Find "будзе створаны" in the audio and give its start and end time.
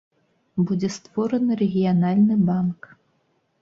0.69-1.61